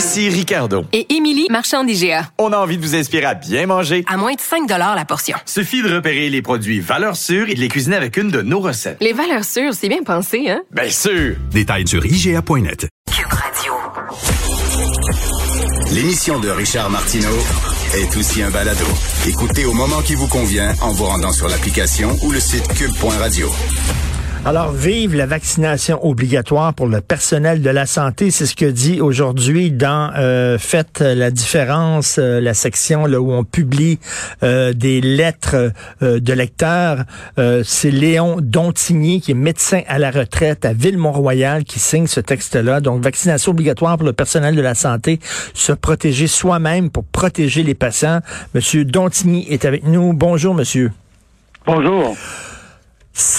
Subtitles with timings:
[0.00, 0.86] Ici Ricardo.
[0.94, 2.30] et Émilie, marchand d'IGA.
[2.38, 4.02] On a envie de vous inspirer à bien manger.
[4.08, 5.36] À moins de 5 la portion.
[5.44, 8.60] Suffit de repérer les produits valeurs sûres et de les cuisiner avec une de nos
[8.60, 8.96] recettes.
[9.02, 10.62] Les valeurs sûres, c'est bien pensé, hein?
[10.70, 11.36] Bien sûr!
[11.50, 12.88] Détails sur IGA.net.
[13.14, 13.74] Cube Radio.
[15.92, 17.36] L'émission de Richard Martineau
[17.94, 18.86] est aussi un balado.
[19.28, 23.50] Écoutez au moment qui vous convient en vous rendant sur l'application ou le site cube.radio.
[24.46, 28.30] Alors, vive la vaccination obligatoire pour le personnel de la santé.
[28.30, 33.32] C'est ce que dit aujourd'hui dans euh, Faites la différence, euh, la section là, où
[33.32, 33.98] on publie
[34.42, 37.04] euh, des lettres de lecteurs.
[37.36, 42.80] C'est Léon Dontigny, qui est médecin à la retraite à Ville-Mont-Royal, qui signe ce texte-là.
[42.80, 45.20] Donc, vaccination obligatoire pour le personnel de la santé,
[45.52, 48.20] se protéger soi-même pour protéger les patients.
[48.54, 50.14] Monsieur Dontigny est avec nous.
[50.14, 50.92] Bonjour, monsieur.
[51.66, 52.16] Bonjour.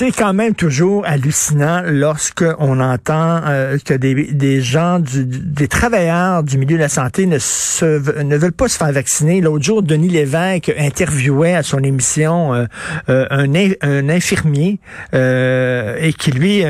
[0.04, 5.68] C'est quand même toujours hallucinant lorsque on entend euh, que des, des gens, du, des
[5.68, 9.42] travailleurs du milieu de la santé ne, se, ne veulent pas se faire vacciner.
[9.42, 12.66] L'autre jour, Denis Lévesque interviewait à son émission euh,
[13.10, 14.80] euh, un, in- un infirmier
[15.14, 16.64] et qui lui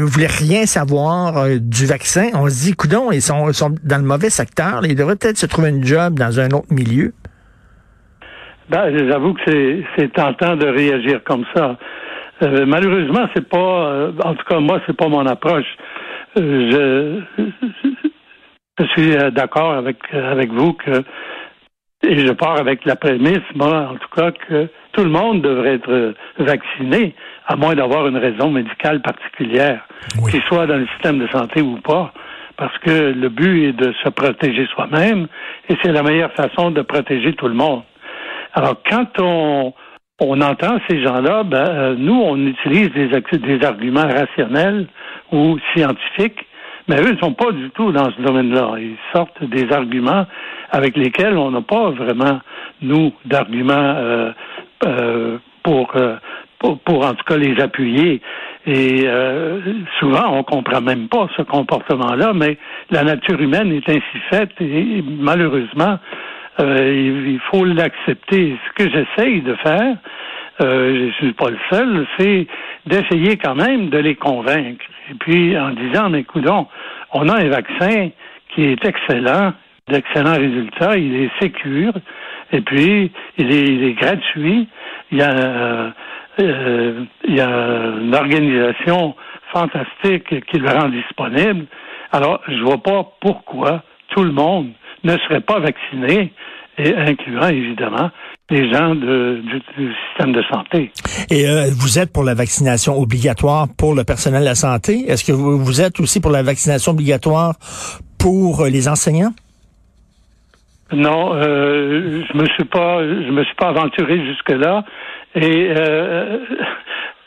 [0.00, 2.28] voulait rien savoir du vaccin.
[2.32, 3.50] On se dit, coudon, ils sont,
[3.84, 4.80] dans le mauvais secteur.
[4.86, 7.12] Ils devraient peut-être se trouver une job dans un autre milieu.
[8.70, 11.76] Ben, j'avoue que c'est tentant de réagir comme ça.
[12.42, 15.76] Euh, malheureusement, c'est pas, euh, en tout cas moi, c'est pas mon approche.
[16.38, 17.44] Euh, je,
[18.78, 21.02] je suis euh, d'accord avec avec vous que
[22.02, 25.74] et je pars avec la prémisse, moi, en tout cas, que tout le monde devrait
[25.74, 27.14] être vacciné,
[27.46, 29.86] à moins d'avoir une raison médicale particulière,
[30.30, 32.12] qu'il soit dans le système de santé ou pas.
[32.56, 35.26] Parce que le but est de se protéger soi-même
[35.68, 37.82] et c'est la meilleure façon de protéger tout le monde.
[38.54, 39.74] Alors, quand on,
[40.20, 44.86] on entend ces gens-là, ben, euh, nous, on utilise des, des arguments rationnels
[45.30, 46.46] ou scientifiques,
[46.88, 48.76] mais eux ne sont pas du tout dans ce domaine-là.
[48.78, 50.26] Ils sortent des arguments
[50.70, 52.40] avec lesquels on n'a pas vraiment,
[52.80, 54.32] nous, d'arguments euh,
[54.86, 56.16] euh, pour, euh,
[56.60, 58.22] pour, pour, en tout cas, les appuyer.
[58.66, 59.60] Et euh,
[60.00, 62.56] souvent, on comprend même pas ce comportement-là, mais
[62.90, 65.98] la nature humaine est ainsi faite et malheureusement,
[66.60, 68.56] euh, il faut l'accepter.
[68.68, 69.96] Ce que j'essaye de faire,
[70.62, 72.46] euh, je suis pas le seul, c'est
[72.86, 74.84] d'essayer quand même de les convaincre.
[75.10, 76.66] Et puis en disant, mais écoutons,
[77.12, 78.10] on a un vaccin
[78.54, 79.52] qui est excellent,
[79.88, 81.92] d'excellents résultats, il est sécure,
[82.52, 84.68] et puis il est, il est gratuit.
[85.12, 85.90] Il y a, euh,
[86.40, 89.14] euh, il y a une organisation
[89.52, 91.66] fantastique qui le rend disponible.
[92.12, 94.70] Alors, je vois pas pourquoi tout le monde
[95.04, 96.32] ne serait pas vacciné,
[96.78, 98.10] et incluant évidemment
[98.50, 100.92] les gens de- du, du système de santé.
[101.30, 105.04] Et euh, vous êtes pour la vaccination obligatoire pour le personnel de la santé.
[105.08, 107.54] Est-ce que vous, vous êtes aussi pour la vaccination obligatoire
[108.18, 109.32] pour euh, les enseignants?
[110.92, 114.84] Non, euh, je me suis pas, je me suis pas aventuré jusque là,
[115.34, 116.38] et euh,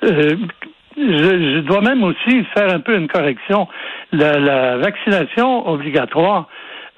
[0.04, 0.36] euh,
[0.96, 3.68] je, je dois même aussi faire un peu une correction.
[4.14, 6.48] La, la vaccination obligatoire,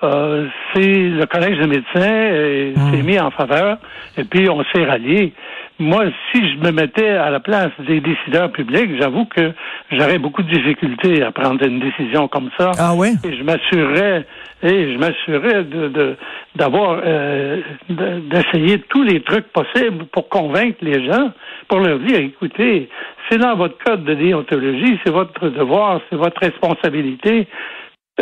[0.03, 3.77] euh, c'est le collège des médecins et s'est mis en faveur,
[4.17, 5.33] et puis on s'est rallié.
[5.79, 9.51] Moi, si je me mettais à la place des décideurs publics, j'avoue que
[9.91, 12.71] j'aurais beaucoup de difficultés à prendre une décision comme ça.
[12.77, 13.13] Ah ouais?
[13.23, 14.25] Et je m'assurerais,
[14.61, 16.15] et je m'assurerais de, de-
[16.55, 21.31] d'avoir, euh, de- d'essayer tous les trucs possibles pour convaincre les gens,
[21.67, 22.87] pour leur dire, écoutez,
[23.29, 27.47] c'est dans votre code de déontologie, c'est votre devoir, c'est votre responsabilité.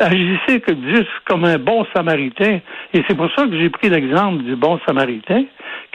[0.02, 2.60] Agissez que juste comme un bon samaritain.
[2.94, 5.44] Et c'est pour ça que j'ai pris l'exemple du bon samaritain.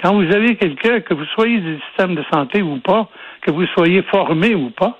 [0.02, 3.08] Quand vous avez quelqu'un, que vous soyez du système de santé ou pas,
[3.42, 4.98] que vous soyez formé ou pas,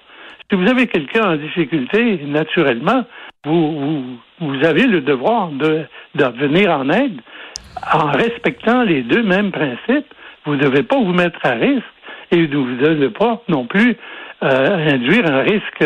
[0.50, 3.04] si vous avez quelqu'un en difficulté, naturellement,
[3.44, 4.04] vous, vous,
[4.40, 5.84] vous avez le devoir de,
[6.14, 7.20] de venir en aide
[7.92, 10.06] en respectant les deux mêmes principes.
[10.44, 11.84] Vous ne devez pas vous mettre à risque
[12.30, 13.96] et vous ne devez pas non plus
[14.42, 15.84] euh, induire un risque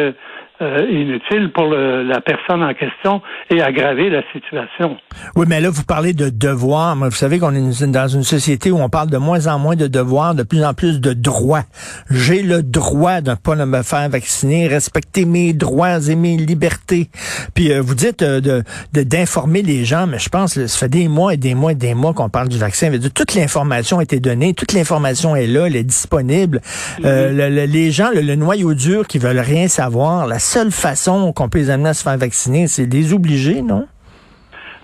[0.60, 4.96] euh, inutile pour le, la personne en question et aggraver la situation.
[5.36, 6.96] Oui, mais là, vous parlez de devoirs.
[6.96, 9.86] Vous savez qu'on est dans une société où on parle de moins en moins de
[9.86, 11.64] devoirs, de plus en plus de droits.
[12.10, 17.10] J'ai le droit de ne pas me faire vacciner, respecter mes droits et mes libertés.
[17.54, 18.62] Puis euh, vous dites euh, de
[18.92, 21.74] d'informer les gens, mais je pense que ça fait des mois et des mois et
[21.74, 22.90] des mois qu'on parle du vaccin.
[23.14, 26.60] Toute l'information a été donnée, toute l'information est là, elle est disponible.
[27.04, 31.48] Euh, le, les gens, le, noyau dur qui veulent rien savoir, la seule façon qu'on
[31.48, 33.86] peut les amener à se faire vacciner, c'est les obliger, non?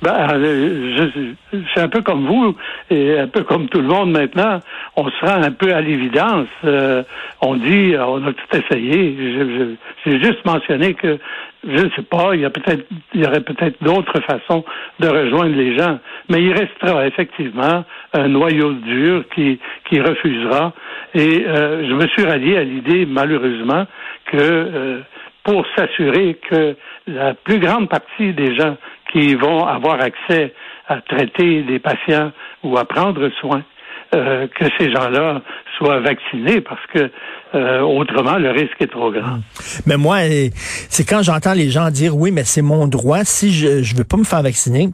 [0.02, 2.54] Ben, euh, je, c'est un peu comme vous
[2.90, 4.60] et un peu comme tout le monde maintenant.
[4.96, 6.48] On se rend un peu à l'évidence.
[6.64, 7.02] Euh,
[7.40, 9.76] on dit, on a tout essayé.
[10.04, 11.18] J'ai juste mentionné que
[11.66, 12.84] je ne sais pas, il y a peut-être,
[13.14, 14.62] il y aurait peut-être d'autres façons
[15.00, 19.58] de rejoindre les gens, mais il restera effectivement un noyau dur qui
[19.88, 20.74] qui refusera.
[21.14, 23.86] Et euh, je me suis rallié à l'idée, malheureusement,
[24.26, 25.00] que
[25.44, 26.76] pour s'assurer que
[27.06, 28.76] la plus grande partie des gens
[29.12, 30.52] qui vont avoir accès
[30.88, 32.32] à traiter des patients
[32.62, 33.62] ou à prendre soin,
[34.14, 35.42] euh, que ces gens-là
[35.76, 37.10] soient vaccinés parce que
[37.54, 39.38] euh, autrement le risque est trop grand.
[39.86, 40.18] Mais moi,
[40.88, 43.24] c'est quand j'entends les gens dire oui, mais c'est mon droit.
[43.24, 44.90] Si je ne veux pas me faire vacciner,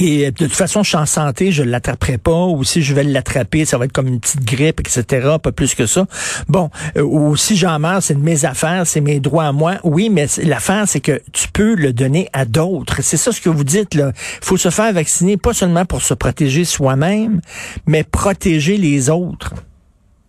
[0.00, 3.04] Et de toute façon, je suis en santé, je l'attraperai pas, ou si je vais
[3.04, 6.06] l'attraper, ça va être comme une petite grippe, etc., pas plus que ça.
[6.48, 9.74] Bon, euh, ou si j'en meurs, c'est de mes affaires, c'est mes droits à moi.
[9.84, 13.02] Oui, mais l'affaire, c'est que tu peux le donner à d'autres.
[13.02, 14.12] C'est ça ce que vous dites, là.
[14.14, 17.40] Il faut se faire vacciner, pas seulement pour se protéger soi-même,
[17.86, 19.54] mais protéger les autres.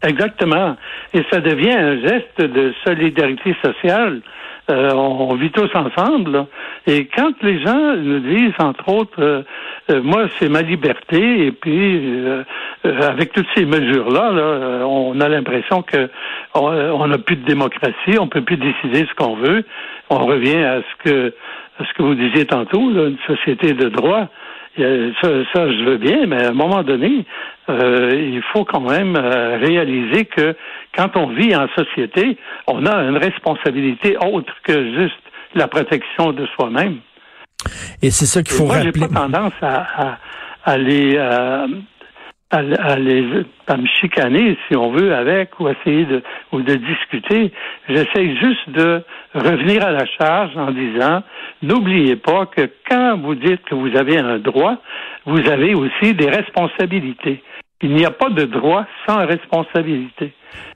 [0.03, 0.75] Exactement.
[1.13, 4.21] Et ça devient un geste de solidarité sociale.
[4.67, 6.47] Euh, on, vit tous ensemble.
[6.87, 9.43] Et quand les gens nous disent, entre autres, euh,
[9.91, 12.17] euh, moi, c'est ma liberté, et puis
[12.83, 16.09] avec toutes ces mesures-là, là, on a l'impression que
[16.55, 19.63] on n'a plus de démocratie, on peut plus décider ce qu'on veut.
[20.09, 21.33] On revient à ce que
[21.79, 24.27] à ce que vous disiez tantôt, une société de droit.
[24.77, 27.25] Ça, ça, je veux bien, mais à un moment donné,
[27.69, 30.55] euh, il faut quand même euh, réaliser que
[30.95, 35.15] quand on vit en société, on a une responsabilité autre que juste
[35.55, 36.97] la protection de soi-même.
[38.01, 38.91] Et c'est ça qu'il faut moi, rappeler.
[38.93, 40.17] J'ai pas tendance à, à,
[40.63, 41.67] à les, euh,
[42.51, 43.23] à, à, les,
[43.67, 46.21] à me chicaner, si on veut, avec, ou essayer de,
[46.51, 47.51] ou de discuter.
[47.89, 49.01] J'essaie juste de
[49.33, 51.23] revenir à la charge en disant,
[51.63, 54.77] n'oubliez pas que quand vous dites que vous avez un droit,
[55.25, 57.41] vous avez aussi des responsabilités.
[57.81, 60.33] Il n'y a pas de droit sans responsabilité.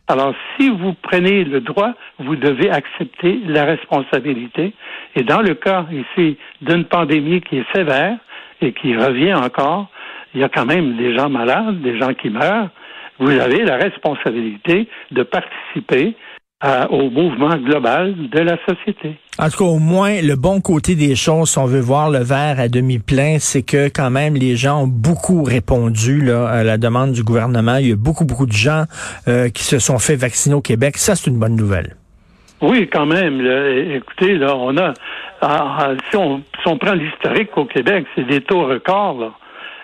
[0.08, 4.74] Alors, si vous prenez le droit, vous devez accepter la responsabilité.
[5.16, 8.18] Et dans le cas ici d'une pandémie qui est sévère
[8.62, 9.88] et qui revient encore,
[10.34, 12.70] il y a quand même des gens malades, des gens qui meurent.
[13.20, 16.16] Vous avez la responsabilité de participer
[16.90, 19.18] au mouvement global de la société.
[19.38, 22.20] En tout cas, au moins, le bon côté des choses, si on veut voir le
[22.20, 26.64] verre à demi plein, c'est que quand même, les gens ont beaucoup répondu là, à
[26.64, 27.78] la demande du gouvernement.
[27.78, 28.84] Il y a beaucoup, beaucoup de gens
[29.30, 30.98] euh, qui se sont fait vacciner au Québec.
[30.98, 31.96] Ça, c'est une bonne nouvelle.
[32.62, 33.40] Oui, quand même.
[33.96, 34.94] écoutez, là, on a,
[35.42, 39.20] ah, ah, si, on, si on prend l'historique au Québec, c'est des taux records.
[39.20, 39.32] Là.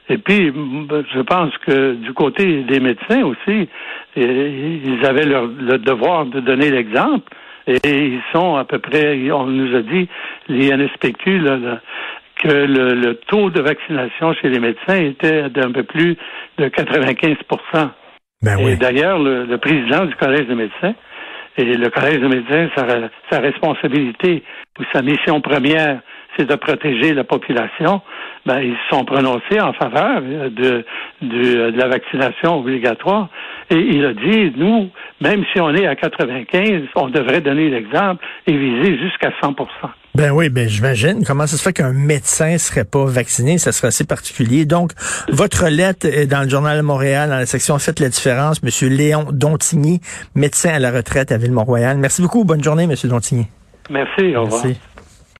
[0.09, 3.67] Et puis, je pense que du côté des médecins aussi,
[4.15, 7.31] ils avaient leur, le devoir de donner l'exemple.
[7.67, 10.07] Et ils sont à peu près, on nous a dit,
[10.47, 11.41] les NSPQ,
[12.43, 16.15] que le, taux de vaccination chez les médecins était d'un peu plus
[16.59, 17.37] de 95
[18.41, 18.71] ben oui.
[18.71, 20.93] Et d'ailleurs, le, président du Collège des médecins,
[21.57, 22.85] et le Collège des médecins, sa,
[23.31, 24.43] sa responsabilité
[24.77, 26.01] ou sa mission première,
[26.37, 28.01] c'est de protéger la population,
[28.45, 30.85] ben, ils se sont prononcés en faveur de,
[31.21, 33.29] de, la vaccination obligatoire.
[33.69, 34.89] Et il a dit, nous,
[35.21, 39.55] même si on est à 95, on devrait donner l'exemple et viser jusqu'à 100%
[40.15, 41.25] ben oui, ben j'imagine.
[41.27, 43.57] Comment ça se fait qu'un médecin serait pas vacciné?
[43.57, 44.65] Ça serait assez particulier.
[44.65, 44.91] Donc,
[45.27, 48.63] votre lettre est dans le Journal de Montréal, dans la section Faites la différence.
[48.63, 49.99] Monsieur Léon Dontigny,
[50.33, 51.97] médecin à la retraite à Ville-Mont-Royal.
[51.97, 52.45] Merci beaucoup.
[52.45, 53.47] Bonne journée, Monsieur Dontigny.
[53.89, 54.33] Merci.
[54.37, 54.65] Au revoir.
[54.65, 54.79] Merci.